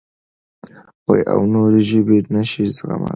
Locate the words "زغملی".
2.75-3.09